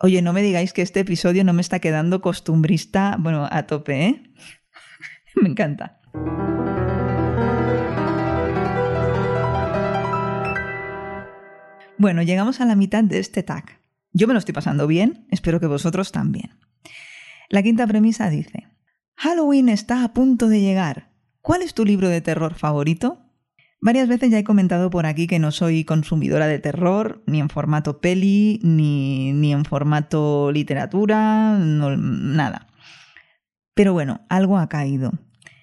Oye, 0.00 0.22
no 0.22 0.32
me 0.32 0.42
digáis 0.42 0.72
que 0.72 0.82
este 0.82 1.00
episodio 1.00 1.44
no 1.44 1.52
me 1.52 1.60
está 1.60 1.78
quedando 1.78 2.20
costumbrista, 2.20 3.16
bueno, 3.18 3.48
a 3.50 3.62
tope, 3.64 4.06
¿eh? 4.06 4.22
me 5.36 5.48
encanta. 5.48 6.00
Bueno, 11.96 12.22
llegamos 12.22 12.60
a 12.60 12.64
la 12.64 12.74
mitad 12.74 13.04
de 13.04 13.20
este 13.20 13.44
tag. 13.44 13.78
Yo 14.12 14.26
me 14.26 14.32
lo 14.32 14.40
estoy 14.40 14.52
pasando 14.52 14.88
bien, 14.88 15.26
espero 15.30 15.60
que 15.60 15.66
vosotros 15.66 16.10
también. 16.10 16.58
La 17.48 17.62
quinta 17.62 17.86
premisa 17.86 18.28
dice, 18.30 18.66
Halloween 19.16 19.68
está 19.68 20.02
a 20.02 20.12
punto 20.12 20.48
de 20.48 20.60
llegar. 20.60 21.12
¿Cuál 21.40 21.62
es 21.62 21.72
tu 21.72 21.84
libro 21.84 22.08
de 22.08 22.20
terror 22.20 22.54
favorito? 22.54 23.23
Varias 23.84 24.08
veces 24.08 24.30
ya 24.30 24.38
he 24.38 24.44
comentado 24.44 24.88
por 24.88 25.04
aquí 25.04 25.26
que 25.26 25.38
no 25.38 25.52
soy 25.52 25.84
consumidora 25.84 26.46
de 26.46 26.58
terror, 26.58 27.22
ni 27.26 27.40
en 27.40 27.50
formato 27.50 28.00
peli, 28.00 28.58
ni, 28.62 29.34
ni 29.34 29.52
en 29.52 29.66
formato 29.66 30.50
literatura, 30.50 31.58
nada. 31.58 32.68
Pero 33.74 33.92
bueno, 33.92 34.22
algo 34.30 34.56
ha 34.56 34.70
caído. 34.70 35.12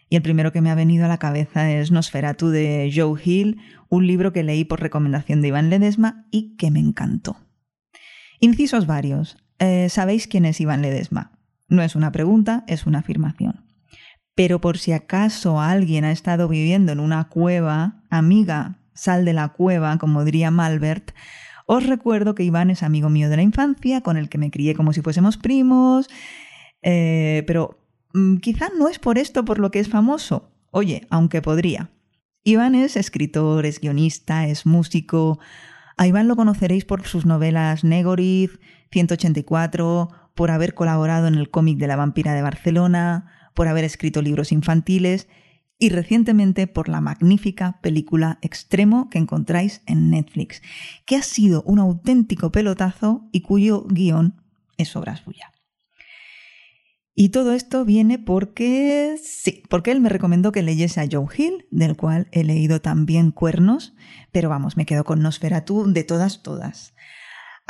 Y 0.07 0.17
el 0.17 0.21
primero 0.21 0.51
que 0.51 0.61
me 0.61 0.69
ha 0.69 0.75
venido 0.75 1.05
a 1.05 1.07
la 1.07 1.17
cabeza 1.17 1.71
es 1.71 1.89
Nosferatu 1.89 2.49
de 2.49 2.93
Joe 2.95 3.19
Hill, 3.25 3.57
un 3.89 4.05
libro 4.05 4.31
que 4.31 4.43
leí 4.43 4.65
por 4.65 4.81
recomendación 4.81 5.41
de 5.41 5.47
Iván 5.47 5.71
Ledesma 5.71 6.27
y 6.29 6.55
que 6.57 6.69
me 6.69 6.79
encantó. 6.79 7.37
Incisos 8.39 8.85
varios. 8.85 9.37
Eh, 9.57 9.89
¿Sabéis 9.89 10.27
quién 10.27 10.45
es 10.45 10.61
Iván 10.61 10.83
Ledesma? 10.83 11.39
No 11.69 11.81
es 11.81 11.95
una 11.95 12.11
pregunta, 12.11 12.65
es 12.67 12.85
una 12.85 12.99
afirmación. 12.99 13.65
Pero 14.35 14.61
por 14.61 14.77
si 14.77 14.91
acaso 14.91 15.59
alguien 15.59 16.05
ha 16.05 16.11
estado 16.11 16.47
viviendo 16.47 16.91
en 16.91 16.99
una 16.99 17.27
cueva, 17.27 18.00
amiga, 18.11 18.77
sal 18.93 19.25
de 19.25 19.33
la 19.33 19.49
cueva, 19.49 19.97
como 19.97 20.23
diría 20.23 20.51
Malbert, 20.51 21.11
os 21.65 21.87
recuerdo 21.87 22.35
que 22.35 22.43
Iván 22.43 22.69
es 22.69 22.83
amigo 22.83 23.09
mío 23.09 23.29
de 23.29 23.37
la 23.37 23.41
infancia, 23.41 24.01
con 24.01 24.17
el 24.17 24.29
que 24.29 24.37
me 24.37 24.51
crié 24.51 24.75
como 24.75 24.93
si 24.93 25.01
fuésemos 25.01 25.37
primos, 25.37 26.09
eh, 26.83 27.43
pero 27.47 27.79
mm, 28.13 28.37
quizá 28.37 28.69
no 28.77 28.87
es 28.87 28.99
por 28.99 29.17
esto 29.17 29.45
por 29.45 29.57
lo 29.57 29.71
que 29.71 29.79
es 29.79 29.89
famoso. 29.89 30.51
Oye, 30.69 31.07
aunque 31.09 31.41
podría. 31.41 31.89
Iván 32.43 32.75
es 32.75 32.95
escritor, 32.95 33.65
es 33.65 33.79
guionista, 33.79 34.47
es 34.47 34.65
músico, 34.65 35.39
a 35.97 36.07
Iván 36.07 36.27
lo 36.27 36.35
conoceréis 36.35 36.83
por 36.83 37.05
sus 37.05 37.25
novelas 37.25 37.83
Negoriz, 37.83 38.59
184, 38.91 40.09
por 40.33 40.49
haber 40.49 40.73
colaborado 40.73 41.27
en 41.27 41.35
el 41.35 41.51
cómic 41.51 41.77
de 41.77 41.87
la 41.87 41.95
vampira 41.95 42.33
de 42.33 42.41
Barcelona, 42.41 43.31
por 43.53 43.67
haber 43.67 43.83
escrito 43.83 44.21
libros 44.21 44.51
infantiles 44.51 45.27
y 45.81 45.89
recientemente 45.89 46.67
por 46.67 46.89
la 46.89 47.01
magnífica 47.01 47.79
película 47.81 48.37
Extremo 48.43 49.09
que 49.09 49.17
encontráis 49.17 49.81
en 49.87 50.11
Netflix, 50.11 50.61
que 51.07 51.15
ha 51.15 51.23
sido 51.23 51.63
un 51.63 51.79
auténtico 51.79 52.51
pelotazo 52.51 53.27
y 53.31 53.41
cuyo 53.41 53.87
guion 53.89 54.43
es 54.77 54.95
obra 54.95 55.17
suya. 55.17 55.51
Y 57.15 57.29
todo 57.29 57.53
esto 57.53 57.83
viene 57.83 58.19
porque 58.19 59.19
sí, 59.23 59.63
porque 59.69 59.89
él 59.89 60.01
me 60.01 60.09
recomendó 60.09 60.51
que 60.51 60.61
leyese 60.61 61.01
a 61.01 61.07
Joe 61.11 61.25
Hill, 61.35 61.65
del 61.71 61.97
cual 61.97 62.27
he 62.31 62.43
leído 62.43 62.79
también 62.79 63.31
Cuernos, 63.31 63.95
pero 64.31 64.49
vamos, 64.49 64.77
me 64.77 64.85
quedo 64.85 65.03
con 65.03 65.23
Nosferatu 65.23 65.91
de 65.91 66.03
todas, 66.03 66.43
todas. 66.43 66.93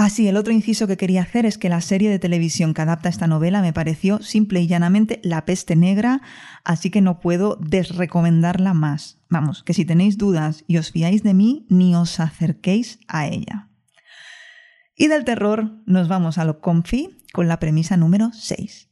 Así, 0.04 0.28
el 0.28 0.36
otro 0.36 0.52
inciso 0.52 0.88
que 0.88 0.98
quería 0.98 1.22
hacer 1.22 1.46
es 1.46 1.60
que 1.60 1.70
la 1.70 1.80
serie 1.80 2.10
de 2.10 2.18
televisión 2.18 2.74
que 2.74 2.82
adapta 2.82 3.08
esta 3.08 3.28
novela 3.28 3.62
me 3.62 3.72
pareció 3.72 4.20
simple 4.24 4.60
y 4.60 4.66
llanamente 4.66 5.20
La 5.24 5.46
peste 5.46 5.76
negra, 5.76 6.24
así 6.64 6.90
que 6.90 7.02
no 7.02 7.20
puedo 7.20 7.56
desrecomendarla 7.62 8.74
más. 8.74 9.22
Vamos, 9.30 9.62
que 9.62 9.76
si 9.76 9.86
tenéis 9.86 10.18
dudas 10.18 10.64
y 10.66 10.78
os 10.78 10.92
fiáis 10.92 11.22
de 11.22 11.36
mí, 11.36 11.68
ni 11.70 11.94
os 11.94 12.20
acerquéis 12.20 12.98
a 13.08 13.28
ella. 13.28 13.70
Y 14.96 15.06
del 15.06 15.24
terror 15.24 15.84
nos 15.86 16.08
vamos 16.08 16.40
a 16.40 16.46
lo 16.46 16.62
comfy 16.62 17.20
con 17.32 17.48
la 17.48 17.60
premisa 17.60 17.96
número 17.96 18.32
6 18.34 18.90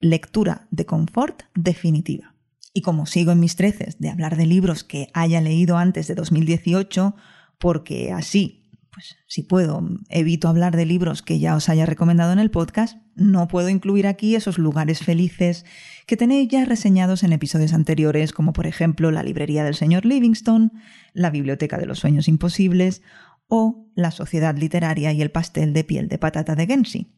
lectura 0.00 0.68
de 0.70 0.86
confort 0.86 1.42
definitiva. 1.54 2.34
Y 2.72 2.80
como 2.80 3.04
sigo 3.04 3.30
en 3.30 3.40
mis 3.40 3.56
treces 3.56 3.98
de 3.98 4.08
hablar 4.08 4.38
de 4.38 4.46
libros 4.46 4.84
que 4.84 5.08
haya 5.12 5.42
leído 5.42 5.76
antes 5.76 6.06
de 6.06 6.14
2018, 6.14 7.14
porque 7.58 8.12
así, 8.12 8.65
pues 8.96 9.18
si 9.26 9.42
puedo, 9.42 9.86
evito 10.08 10.48
hablar 10.48 10.74
de 10.74 10.86
libros 10.86 11.20
que 11.20 11.38
ya 11.38 11.54
os 11.54 11.68
haya 11.68 11.84
recomendado 11.84 12.32
en 12.32 12.38
el 12.38 12.50
podcast, 12.50 12.96
no 13.14 13.46
puedo 13.46 13.68
incluir 13.68 14.06
aquí 14.06 14.34
esos 14.34 14.56
lugares 14.56 15.00
felices 15.00 15.66
que 16.06 16.16
tenéis 16.16 16.48
ya 16.48 16.64
reseñados 16.64 17.22
en 17.22 17.34
episodios 17.34 17.74
anteriores, 17.74 18.32
como 18.32 18.54
por 18.54 18.66
ejemplo 18.66 19.10
la 19.10 19.22
librería 19.22 19.64
del 19.64 19.74
señor 19.74 20.06
Livingstone, 20.06 20.70
la 21.12 21.28
biblioteca 21.28 21.76
de 21.76 21.84
los 21.84 21.98
sueños 21.98 22.26
imposibles 22.26 23.02
o 23.48 23.86
la 23.94 24.12
sociedad 24.12 24.56
literaria 24.56 25.12
y 25.12 25.20
el 25.20 25.30
pastel 25.30 25.74
de 25.74 25.84
piel 25.84 26.08
de 26.08 26.16
patata 26.16 26.54
de 26.54 26.66
Gensi, 26.66 27.12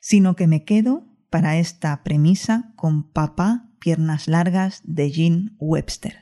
sino 0.00 0.34
que 0.34 0.48
me 0.48 0.64
quedo 0.64 1.06
para 1.30 1.56
esta 1.56 2.02
premisa 2.02 2.72
con 2.74 3.12
Papá, 3.12 3.70
Piernas 3.78 4.26
Largas 4.26 4.82
de 4.82 5.12
Jean 5.12 5.54
Webster. 5.60 6.16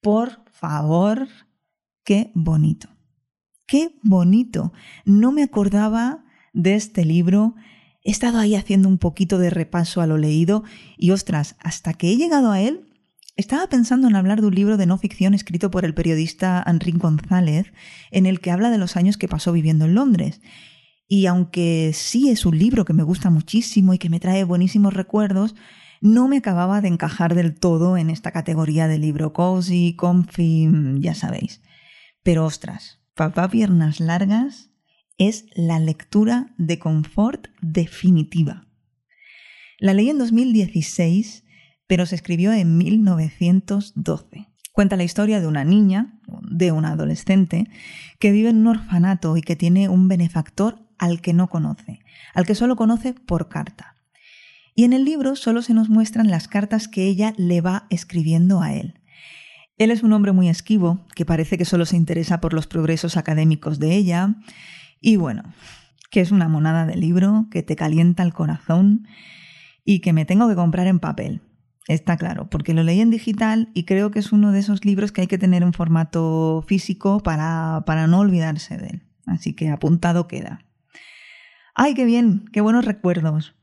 Por 0.00 0.42
favor, 0.50 1.28
qué 2.02 2.32
bonito. 2.34 2.88
Qué 3.70 3.92
bonito. 4.02 4.72
No 5.04 5.30
me 5.30 5.44
acordaba 5.44 6.24
de 6.52 6.74
este 6.74 7.04
libro. 7.04 7.54
He 8.02 8.10
estado 8.10 8.40
ahí 8.40 8.56
haciendo 8.56 8.88
un 8.88 8.98
poquito 8.98 9.38
de 9.38 9.48
repaso 9.48 10.00
a 10.00 10.08
lo 10.08 10.18
leído 10.18 10.64
y 10.98 11.12
ostras, 11.12 11.54
hasta 11.60 11.94
que 11.94 12.10
he 12.10 12.16
llegado 12.16 12.50
a 12.50 12.60
él, 12.60 12.88
estaba 13.36 13.68
pensando 13.68 14.08
en 14.08 14.16
hablar 14.16 14.40
de 14.40 14.48
un 14.48 14.56
libro 14.56 14.76
de 14.76 14.86
no 14.86 14.98
ficción 14.98 15.34
escrito 15.34 15.70
por 15.70 15.84
el 15.84 15.94
periodista 15.94 16.64
Enrique 16.66 16.98
González, 16.98 17.72
en 18.10 18.26
el 18.26 18.40
que 18.40 18.50
habla 18.50 18.70
de 18.70 18.78
los 18.78 18.96
años 18.96 19.16
que 19.16 19.28
pasó 19.28 19.52
viviendo 19.52 19.84
en 19.84 19.94
Londres. 19.94 20.40
Y 21.06 21.26
aunque 21.26 21.92
sí 21.94 22.28
es 22.28 22.46
un 22.46 22.58
libro 22.58 22.84
que 22.84 22.92
me 22.92 23.04
gusta 23.04 23.30
muchísimo 23.30 23.94
y 23.94 23.98
que 23.98 24.10
me 24.10 24.18
trae 24.18 24.42
buenísimos 24.42 24.94
recuerdos, 24.94 25.54
no 26.00 26.26
me 26.26 26.38
acababa 26.38 26.80
de 26.80 26.88
encajar 26.88 27.36
del 27.36 27.54
todo 27.54 27.96
en 27.96 28.10
esta 28.10 28.32
categoría 28.32 28.88
de 28.88 28.98
libro 28.98 29.32
cozy, 29.32 29.94
comfy, 29.94 30.68
ya 30.98 31.14
sabéis. 31.14 31.62
Pero 32.24 32.44
ostras, 32.44 32.99
Papá 33.20 33.50
Piernas 33.50 34.00
Largas 34.00 34.70
es 35.18 35.44
la 35.54 35.78
lectura 35.78 36.54
de 36.56 36.78
confort 36.78 37.48
definitiva. 37.60 38.66
La 39.78 39.92
leí 39.92 40.08
en 40.08 40.16
2016, 40.16 41.44
pero 41.86 42.06
se 42.06 42.14
escribió 42.14 42.50
en 42.50 42.78
1912. 42.78 44.48
Cuenta 44.72 44.96
la 44.96 45.04
historia 45.04 45.38
de 45.38 45.46
una 45.46 45.64
niña, 45.64 46.18
de 46.50 46.72
una 46.72 46.92
adolescente, 46.92 47.68
que 48.18 48.32
vive 48.32 48.48
en 48.48 48.60
un 48.60 48.68
orfanato 48.68 49.36
y 49.36 49.42
que 49.42 49.54
tiene 49.54 49.90
un 49.90 50.08
benefactor 50.08 50.88
al 50.96 51.20
que 51.20 51.34
no 51.34 51.50
conoce, 51.50 52.00
al 52.32 52.46
que 52.46 52.54
solo 52.54 52.74
conoce 52.74 53.12
por 53.12 53.50
carta. 53.50 53.96
Y 54.74 54.84
en 54.84 54.94
el 54.94 55.04
libro 55.04 55.36
solo 55.36 55.60
se 55.60 55.74
nos 55.74 55.90
muestran 55.90 56.30
las 56.30 56.48
cartas 56.48 56.88
que 56.88 57.04
ella 57.04 57.34
le 57.36 57.60
va 57.60 57.86
escribiendo 57.90 58.62
a 58.62 58.72
él. 58.72 58.99
Él 59.80 59.90
es 59.90 60.02
un 60.02 60.12
hombre 60.12 60.32
muy 60.32 60.50
esquivo, 60.50 61.00
que 61.14 61.24
parece 61.24 61.56
que 61.56 61.64
solo 61.64 61.86
se 61.86 61.96
interesa 61.96 62.38
por 62.42 62.52
los 62.52 62.66
progresos 62.66 63.16
académicos 63.16 63.78
de 63.78 63.96
ella, 63.96 64.34
y 65.00 65.16
bueno, 65.16 65.42
que 66.10 66.20
es 66.20 66.32
una 66.32 66.48
monada 66.48 66.84
de 66.84 66.96
libro 66.96 67.46
que 67.50 67.62
te 67.62 67.76
calienta 67.76 68.22
el 68.22 68.34
corazón 68.34 69.08
y 69.82 70.00
que 70.00 70.12
me 70.12 70.26
tengo 70.26 70.50
que 70.50 70.54
comprar 70.54 70.86
en 70.86 70.98
papel. 70.98 71.40
Está 71.88 72.18
claro, 72.18 72.50
porque 72.50 72.74
lo 72.74 72.82
leí 72.82 73.00
en 73.00 73.08
digital 73.08 73.70
y 73.72 73.84
creo 73.84 74.10
que 74.10 74.18
es 74.18 74.32
uno 74.32 74.52
de 74.52 74.58
esos 74.58 74.84
libros 74.84 75.12
que 75.12 75.22
hay 75.22 75.28
que 75.28 75.38
tener 75.38 75.62
en 75.62 75.72
formato 75.72 76.62
físico 76.68 77.20
para, 77.22 77.84
para 77.86 78.06
no 78.06 78.18
olvidarse 78.18 78.76
de 78.76 78.86
él. 78.86 79.02
Así 79.24 79.54
que 79.54 79.70
apuntado 79.70 80.28
queda. 80.28 80.60
¡Ay, 81.74 81.94
qué 81.94 82.04
bien! 82.04 82.44
¡Qué 82.52 82.60
buenos 82.60 82.84
recuerdos! 82.84 83.54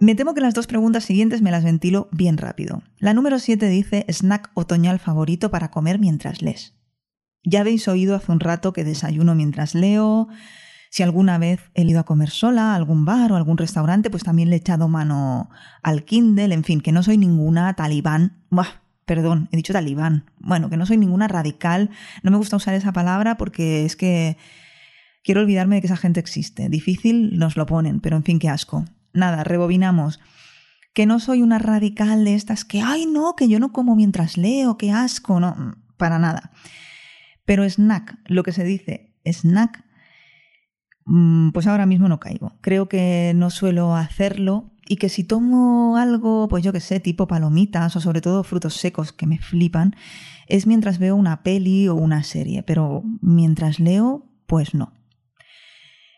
Me 0.00 0.14
temo 0.14 0.32
que 0.32 0.40
las 0.40 0.54
dos 0.54 0.68
preguntas 0.68 1.04
siguientes 1.04 1.42
me 1.42 1.50
las 1.50 1.64
ventilo 1.64 2.08
bien 2.12 2.38
rápido. 2.38 2.82
La 2.98 3.14
número 3.14 3.40
7 3.40 3.68
dice 3.68 4.06
snack 4.08 4.50
otoñal 4.54 5.00
favorito 5.00 5.50
para 5.50 5.72
comer 5.72 5.98
mientras 5.98 6.40
lees. 6.40 6.74
Ya 7.42 7.60
habéis 7.60 7.88
oído 7.88 8.14
hace 8.14 8.30
un 8.30 8.38
rato 8.38 8.72
que 8.72 8.84
desayuno 8.84 9.34
mientras 9.34 9.74
leo. 9.74 10.28
Si 10.90 11.02
alguna 11.02 11.36
vez 11.38 11.60
he 11.74 11.82
ido 11.82 11.98
a 11.98 12.04
comer 12.04 12.30
sola 12.30 12.72
a 12.72 12.74
algún 12.76 13.04
bar 13.04 13.32
o 13.32 13.36
algún 13.36 13.58
restaurante, 13.58 14.08
pues 14.08 14.22
también 14.22 14.50
le 14.50 14.56
he 14.56 14.58
echado 14.60 14.86
mano 14.86 15.50
al 15.82 16.04
Kindle. 16.04 16.54
En 16.54 16.62
fin, 16.62 16.80
que 16.80 16.92
no 16.92 17.02
soy 17.02 17.18
ninguna 17.18 17.74
talibán. 17.74 18.44
Buah, 18.50 18.82
perdón, 19.04 19.48
he 19.50 19.56
dicho 19.56 19.72
talibán. 19.72 20.30
Bueno, 20.38 20.70
que 20.70 20.76
no 20.76 20.86
soy 20.86 20.96
ninguna 20.96 21.26
radical. 21.26 21.90
No 22.22 22.30
me 22.30 22.36
gusta 22.36 22.56
usar 22.56 22.74
esa 22.74 22.92
palabra 22.92 23.36
porque 23.36 23.84
es 23.84 23.96
que 23.96 24.36
quiero 25.24 25.40
olvidarme 25.40 25.76
de 25.76 25.80
que 25.80 25.88
esa 25.88 25.96
gente 25.96 26.20
existe. 26.20 26.68
Difícil 26.68 27.36
nos 27.36 27.56
lo 27.56 27.66
ponen, 27.66 27.98
pero 27.98 28.16
en 28.16 28.22
fin, 28.22 28.38
qué 28.38 28.48
asco. 28.48 28.84
Nada, 29.18 29.44
rebobinamos. 29.44 30.20
Que 30.94 31.06
no 31.06 31.20
soy 31.20 31.42
una 31.42 31.58
radical 31.58 32.24
de 32.24 32.34
estas 32.34 32.64
que, 32.64 32.80
ay, 32.80 33.06
no, 33.06 33.34
que 33.36 33.48
yo 33.48 33.58
no 33.58 33.72
como 33.72 33.96
mientras 33.96 34.36
leo, 34.36 34.78
qué 34.78 34.90
asco. 34.90 35.40
No, 35.40 35.76
para 35.96 36.18
nada. 36.18 36.52
Pero 37.44 37.68
snack, 37.68 38.18
lo 38.26 38.42
que 38.42 38.52
se 38.52 38.64
dice 38.64 39.14
snack, 39.24 39.84
mm, 41.04 41.50
pues 41.50 41.66
ahora 41.66 41.86
mismo 41.86 42.08
no 42.08 42.20
caigo. 42.20 42.52
Creo 42.60 42.88
que 42.88 43.32
no 43.34 43.50
suelo 43.50 43.94
hacerlo 43.94 44.70
y 44.88 44.96
que 44.96 45.08
si 45.08 45.24
tomo 45.24 45.96
algo, 45.96 46.48
pues 46.48 46.64
yo 46.64 46.72
que 46.72 46.80
sé, 46.80 47.00
tipo 47.00 47.26
palomitas 47.26 47.94
o 47.96 48.00
sobre 48.00 48.20
todo 48.20 48.44
frutos 48.44 48.74
secos 48.74 49.12
que 49.12 49.26
me 49.26 49.38
flipan, 49.38 49.94
es 50.46 50.66
mientras 50.66 50.98
veo 50.98 51.14
una 51.16 51.42
peli 51.42 51.88
o 51.88 51.94
una 51.94 52.22
serie, 52.22 52.62
pero 52.62 53.02
mientras 53.20 53.80
leo, 53.80 54.26
pues 54.46 54.74
no. 54.74 54.92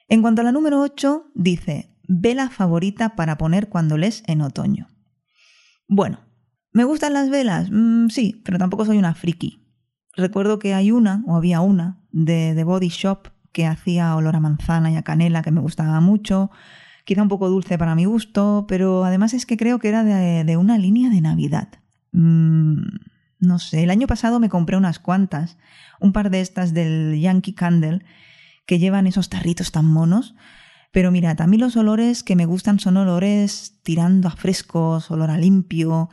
En 0.09 0.23
cuanto 0.23 0.41
a 0.43 0.45
la 0.45 0.53
número 0.53 0.81
8, 0.81 1.31
dice, 1.35 1.91
vela 2.13 2.51
favorita 2.51 3.15
para 3.15 3.39
poner 3.39 3.69
cuando 3.69 3.97
lees 3.97 4.25
en 4.27 4.41
otoño. 4.41 4.89
Bueno, 5.87 6.19
¿me 6.73 6.83
gustan 6.83 7.13
las 7.13 7.31
velas? 7.31 7.69
Mm, 7.71 8.09
sí, 8.09 8.43
pero 8.45 8.59
tampoco 8.59 8.85
soy 8.85 8.99
una 8.99 9.15
friki. 9.15 9.65
Recuerdo 10.17 10.59
que 10.59 10.75
hay 10.75 10.91
una, 10.91 11.23
o 11.29 11.37
había 11.37 11.61
una, 11.61 12.01
de 12.11 12.53
The 12.57 12.65
Body 12.65 12.89
Shop 12.89 13.29
que 13.53 13.67
hacía 13.67 14.17
olor 14.17 14.35
a 14.35 14.41
manzana 14.41 14.91
y 14.91 14.97
a 14.97 15.03
canela 15.03 15.43
que 15.43 15.53
me 15.53 15.61
gustaba 15.61 16.01
mucho, 16.01 16.51
quizá 17.05 17.23
un 17.23 17.29
poco 17.29 17.49
dulce 17.49 17.79
para 17.79 17.95
mi 17.95 18.07
gusto, 18.07 18.67
pero 18.69 19.05
además 19.05 19.33
es 19.33 19.47
que 19.47 19.57
creo 19.57 19.79
que 19.79 19.89
era 19.89 20.03
de, 20.03 20.57
una 20.57 20.79
línea 20.79 21.11
de 21.11 21.21
Navidad. 21.21 21.69
Mm, 22.11 22.83
no 23.39 23.59
sé, 23.61 23.85
el 23.85 23.91
año 23.91 24.09
pasado 24.09 24.41
me 24.41 24.49
compré 24.49 24.77
unas 24.77 24.99
cuantas, 24.99 25.59
un 26.01 26.13
par 26.13 26.31
de 26.31 26.41
estas 26.41 26.75
del 26.75 27.21
Yankee 27.21 27.55
Candle, 27.55 28.05
que 28.67 28.81
llevan 28.81 29.07
esos 29.07 29.29
tarritos 29.29 29.71
tan 29.71 29.87
monos, 29.87 30.35
pero 30.93 31.11
mira, 31.11 31.37
también 31.37 31.61
los 31.61 31.77
olores 31.77 32.23
que 32.23 32.37
me 32.37 32.47
gustan 32.47 32.81
son 32.81 32.97
olores 32.97 33.81
tirando 33.83 34.29
a 34.29 34.33
frescos, 34.33 35.11
olor 35.11 35.31
a 35.31 35.39
limpio, 35.39 36.11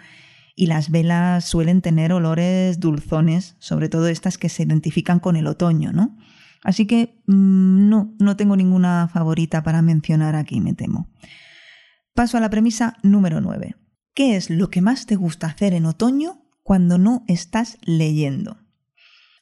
y 0.55 0.65
las 0.65 0.89
velas 0.89 1.45
suelen 1.45 1.81
tener 1.81 2.11
olores 2.11 2.79
dulzones, 2.79 3.55
sobre 3.59 3.89
todo 3.89 4.07
estas 4.07 4.37
que 4.37 4.49
se 4.49 4.63
identifican 4.63 5.19
con 5.19 5.35
el 5.35 5.45
otoño, 5.45 5.93
¿no? 5.93 6.17
Así 6.63 6.87
que 6.87 7.21
mm, 7.27 7.89
no, 7.89 8.15
no 8.19 8.35
tengo 8.35 8.55
ninguna 8.55 9.07
favorita 9.07 9.61
para 9.61 9.81
mencionar 9.83 10.35
aquí, 10.35 10.59
me 10.59 10.73
temo. 10.73 11.09
Paso 12.15 12.37
a 12.37 12.41
la 12.41 12.49
premisa 12.49 12.97
número 13.03 13.39
9. 13.39 13.75
¿Qué 14.15 14.35
es 14.35 14.49
lo 14.49 14.71
que 14.71 14.81
más 14.81 15.05
te 15.05 15.15
gusta 15.15 15.45
hacer 15.45 15.75
en 15.75 15.85
otoño 15.85 16.41
cuando 16.63 16.97
no 16.97 17.23
estás 17.27 17.77
leyendo? 17.83 18.57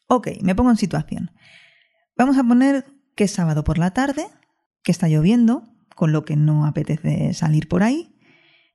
Ok, 0.08 0.28
me 0.42 0.54
pongo 0.54 0.72
en 0.72 0.78
situación. 0.78 1.32
Vamos 2.18 2.38
a 2.38 2.44
poner 2.44 2.86
que 3.16 3.24
es 3.24 3.32
sábado 3.32 3.64
por 3.64 3.78
la 3.78 3.92
tarde, 3.92 4.28
que 4.86 4.94
está 4.94 5.10
lloviendo, 5.10 5.64
con 5.96 6.14
lo 6.14 6.24
que 6.24 6.38
no 6.38 6.66
apetece 6.66 7.34
salir 7.34 7.68
por 7.68 7.84
ahí, 7.84 8.16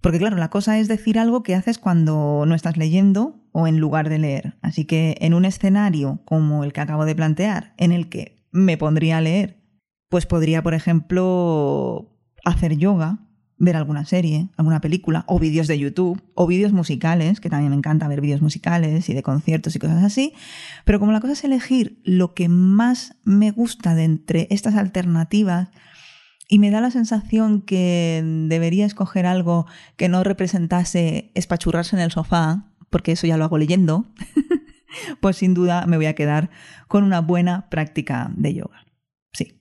porque 0.01 0.19
claro, 0.19 0.37
la 0.37 0.51
cosa 0.51 0.79
es 0.79 0.89
decir 0.89 1.19
algo 1.19 1.43
que 1.43 1.55
haces 1.55 1.79
cuando 1.79 2.45
no 2.47 2.55
estás 2.55 2.77
leyendo 2.77 3.41
o 3.53 3.67
en 3.67 3.79
lugar 3.79 4.09
de 4.09 4.19
leer. 4.19 4.59
Así 4.63 4.85
que 4.85 5.17
en 5.21 5.35
un 5.35 5.45
escenario 5.45 6.21
como 6.25 6.65
el 6.65 6.73
que 6.73 6.81
acabo 6.81 7.05
de 7.05 7.15
plantear, 7.15 7.75
en 7.77 7.93
el 7.93 8.09
que 8.09 8.47
me 8.51 8.77
pondría 8.77 9.19
a 9.19 9.21
leer, 9.21 9.63
pues 10.09 10.27
podría, 10.27 10.63
por 10.63 10.75
ejemplo, 10.75 12.19
hacer 12.45 12.77
yoga, 12.77 13.21
ver 13.59 13.77
alguna 13.77 14.07
serie, 14.07 14.49
alguna 14.57 14.81
película, 14.81 15.25
o 15.29 15.39
vídeos 15.39 15.69
de 15.69 15.79
YouTube, 15.79 16.21
o 16.35 16.47
vídeos 16.47 16.73
musicales, 16.73 17.41
que 17.41 17.51
también 17.51 17.71
me 17.71 17.77
encanta 17.77 18.09
ver 18.09 18.23
vídeos 18.23 18.41
musicales 18.41 19.09
y 19.11 19.15
de 19.15 19.23
conciertos 19.23 19.77
y 19.77 19.79
cosas 19.79 20.03
así. 20.03 20.33
Pero 20.87 20.99
como 20.99 21.13
la 21.13 21.21
cosa 21.21 21.35
es 21.35 21.45
elegir 21.45 22.01
lo 22.05 22.33
que 22.33 22.49
más 22.49 23.17
me 23.23 23.51
gusta 23.51 23.95
de 23.95 24.05
entre 24.05 24.47
estas 24.51 24.77
alternativas, 24.77 25.69
y 26.51 26.59
me 26.59 26.73
da 26.73 26.81
la 26.81 26.91
sensación 26.91 27.63
que 27.63 28.23
debería 28.49 28.85
escoger 28.85 29.25
algo 29.25 29.67
que 29.97 30.09
no 30.09 30.25
representase 30.25 31.31
espachurrarse 31.35 31.95
en 31.95 32.03
el 32.03 32.11
sofá, 32.11 32.67
porque 32.91 33.13
eso 33.13 33.29
ya 33.29 33.37
lo 33.37 33.45
hago 33.45 33.57
leyendo, 33.57 34.05
pues 35.21 35.37
sin 35.37 35.55
duda 35.55 35.87
me 35.87 35.97
voy 35.97 36.07
a 36.07 36.17
quedar 36.17 36.51
con 36.89 37.05
una 37.05 37.21
buena 37.21 37.71
práctica 37.71 38.33
de 38.37 38.55
yoga. 38.55 38.85
Sí. 39.33 39.61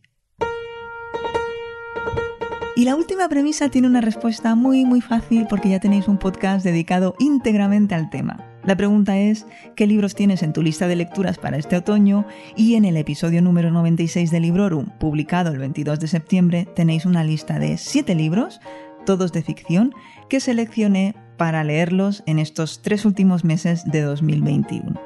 Y 2.76 2.86
la 2.86 2.96
última 2.96 3.30
premisa 3.30 3.70
tiene 3.70 3.88
una 3.88 4.02
respuesta 4.02 4.56
muy 4.56 4.84
muy 4.84 5.02
fácil 5.02 5.46
porque 5.48 5.70
ya 5.70 5.80
tenéis 5.80 6.08
un 6.08 6.18
podcast 6.18 6.66
dedicado 6.66 7.14
íntegramente 7.20 7.94
al 7.94 8.10
tema. 8.10 8.49
La 8.66 8.76
pregunta 8.76 9.18
es, 9.18 9.46
¿qué 9.76 9.88
libros 9.88 10.16
tienes 10.16 10.44
en 10.44 10.52
tu 10.54 10.62
lista 10.62 10.88
de 10.88 10.96
lecturas 10.96 11.38
para 11.38 11.58
este 11.58 11.78
otoño? 11.78 12.26
Y 12.56 12.76
en 12.76 12.86
el 12.86 12.98
episodio 12.98 13.42
número 13.42 13.72
96 13.72 14.32
de 14.32 14.40
Librorum, 14.40 14.88
publicado 15.00 15.52
el 15.52 15.60
22 15.60 16.00
de 16.00 16.08
septiembre, 16.08 16.68
tenéis 16.76 17.06
una 17.06 17.24
lista 17.24 17.58
de 17.58 17.78
7 17.78 18.16
libros, 18.16 18.60
todos 19.06 19.32
de 19.32 19.44
ficción, 19.44 19.94
que 20.28 20.40
seleccioné 20.40 21.16
para 21.38 21.64
leerlos 21.64 22.22
en 22.26 22.38
estos 22.38 22.82
tres 22.82 23.06
últimos 23.06 23.46
meses 23.46 23.86
de 23.86 24.02
2021. 24.02 25.00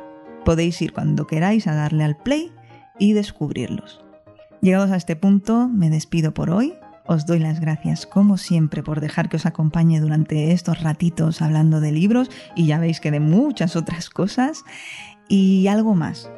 Podéis 0.43 0.81
ir 0.81 0.91
cuando 0.91 1.27
queráis 1.27 1.67
a 1.67 1.75
darle 1.75 2.03
al 2.03 2.17
play 2.17 2.51
y 2.99 3.13
descubrirlos. 3.13 4.03
Llegados 4.61 4.91
a 4.91 4.97
este 4.97 5.15
punto, 5.15 5.69
me 5.69 5.89
despido 5.89 6.33
por 6.33 6.49
hoy. 6.49 6.73
Os 7.05 7.25
doy 7.25 7.39
las 7.39 7.59
gracias, 7.59 8.05
como 8.05 8.37
siempre, 8.37 8.81
por 8.81 9.01
dejar 9.01 9.27
que 9.27 9.35
os 9.35 9.45
acompañe 9.45 9.99
durante 9.99 10.51
estos 10.53 10.81
ratitos 10.81 11.41
hablando 11.41 11.81
de 11.81 11.91
libros 11.91 12.29
y 12.55 12.65
ya 12.65 12.79
veis 12.79 13.01
que 13.01 13.11
de 13.11 13.19
muchas 13.19 13.75
otras 13.75 14.09
cosas 14.09 14.63
y 15.27 15.67
algo 15.67 15.95
más. 15.95 16.29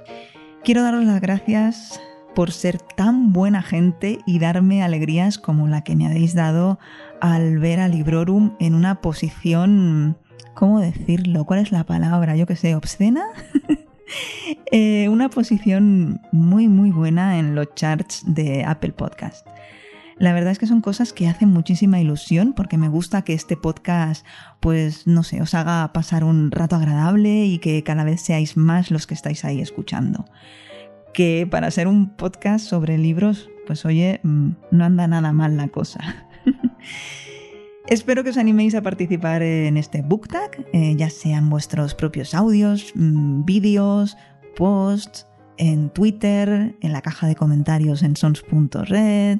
Quiero 0.64 0.82
daros 0.82 1.04
las 1.04 1.22
gracias 1.22 2.02
por 2.34 2.52
ser 2.52 2.80
tan 2.80 3.32
buena 3.32 3.62
gente 3.62 4.20
y 4.26 4.40
darme 4.40 4.84
alegrías 4.84 5.38
como 5.38 5.68
la 5.68 5.84
que 5.84 5.96
me 5.96 6.08
habéis 6.08 6.34
dado 6.34 6.80
al 7.22 7.60
ver 7.60 7.80
a 7.80 7.88
Librorum 7.88 8.56
en 8.60 8.74
una 8.74 9.02
posición, 9.02 10.18
¿cómo 10.56 10.80
decirlo? 10.80 11.46
¿Cuál 11.46 11.60
es 11.60 11.72
la 11.72 11.86
palabra? 11.86 12.36
Yo 12.36 12.48
que 12.48 12.56
sé, 12.56 12.76
obscena. 12.76 13.26
Eh, 14.72 15.10
una 15.10 15.30
posición 15.30 16.22
muy 16.32 16.68
muy 16.68 16.92
buena 16.92 17.40
en 17.40 17.56
los 17.56 17.74
charts 17.74 18.22
de 18.28 18.64
Apple 18.64 18.92
Podcast. 18.92 19.48
La 20.18 20.32
verdad 20.32 20.52
es 20.52 20.60
que 20.60 20.68
son 20.68 20.80
cosas 20.80 21.12
que 21.12 21.28
hacen 21.28 21.50
muchísima 21.50 22.00
ilusión 22.00 22.54
porque 22.54 22.78
me 22.78 22.88
gusta 22.88 23.24
que 23.24 23.34
este 23.34 23.58
podcast, 23.58 24.26
pues 24.62 25.08
no 25.08 25.24
sé, 25.24 25.42
os 25.42 25.54
haga 25.54 25.92
pasar 25.92 26.24
un 26.24 26.52
rato 26.52 26.78
agradable 26.78 27.46
y 27.46 27.58
que 27.58 27.84
cada 27.84 28.06
vez 28.06 28.22
seáis 28.22 28.56
más 28.56 28.92
los 28.92 29.08
que 29.08 29.14
estáis 29.14 29.44
ahí 29.44 29.60
escuchando. 29.60 30.26
Que 31.14 31.48
para 31.50 31.70
ser 31.70 31.88
un 31.88 32.16
podcast 32.16 32.66
sobre 32.66 32.98
libros, 32.98 33.50
pues 33.68 33.84
oye, 33.86 34.22
mm, 34.24 34.50
no 34.72 34.86
anda 34.86 35.08
nada 35.08 35.34
mal 35.34 35.58
la 35.58 35.68
cosa. 35.68 36.00
Espero 37.88 38.24
que 38.24 38.30
os 38.30 38.38
animéis 38.38 38.74
a 38.74 38.82
participar 38.82 39.44
en 39.44 39.76
este 39.78 40.02
book 40.02 40.28
tag, 40.30 40.66
eh, 40.74 40.96
ya 40.96 41.10
sean 41.10 41.50
vuestros 41.50 41.94
propios 41.94 42.34
audios, 42.34 42.94
mm, 42.96 43.44
vídeos, 43.44 44.18
posts, 44.56 45.28
en 45.58 45.90
Twitter, 45.90 46.76
en 46.82 46.92
la 46.92 47.02
caja 47.02 47.28
de 47.28 47.36
comentarios 47.36 48.02
en 48.02 48.16
sons.red, 48.16 49.40